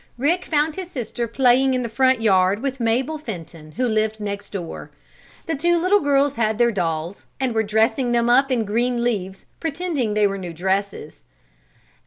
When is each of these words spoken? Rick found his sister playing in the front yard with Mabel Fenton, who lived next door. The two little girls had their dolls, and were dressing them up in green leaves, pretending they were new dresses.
Rick 0.17 0.45
found 0.45 0.73
his 0.77 0.89
sister 0.89 1.27
playing 1.27 1.75
in 1.75 1.83
the 1.83 1.87
front 1.87 2.23
yard 2.23 2.59
with 2.59 2.79
Mabel 2.79 3.19
Fenton, 3.19 3.73
who 3.73 3.85
lived 3.87 4.19
next 4.19 4.49
door. 4.49 4.89
The 5.45 5.53
two 5.55 5.77
little 5.77 5.99
girls 5.99 6.33
had 6.33 6.57
their 6.57 6.71
dolls, 6.71 7.27
and 7.39 7.53
were 7.53 7.61
dressing 7.61 8.11
them 8.11 8.27
up 8.27 8.51
in 8.51 8.65
green 8.65 9.03
leaves, 9.03 9.45
pretending 9.59 10.15
they 10.15 10.25
were 10.25 10.39
new 10.39 10.53
dresses. 10.53 11.23